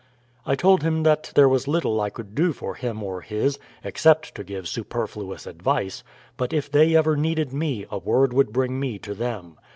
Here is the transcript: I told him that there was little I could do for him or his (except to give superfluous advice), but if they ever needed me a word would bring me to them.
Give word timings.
I 0.47 0.55
told 0.55 0.81
him 0.81 1.03
that 1.03 1.31
there 1.35 1.47
was 1.47 1.67
little 1.67 2.01
I 2.01 2.09
could 2.09 2.33
do 2.33 2.53
for 2.53 2.73
him 2.73 3.03
or 3.03 3.21
his 3.21 3.59
(except 3.83 4.33
to 4.33 4.43
give 4.43 4.67
superfluous 4.67 5.45
advice), 5.45 6.03
but 6.37 6.53
if 6.53 6.71
they 6.71 6.95
ever 6.95 7.15
needed 7.15 7.53
me 7.53 7.85
a 7.91 7.99
word 7.99 8.33
would 8.33 8.51
bring 8.51 8.79
me 8.79 8.97
to 8.97 9.13
them. 9.13 9.59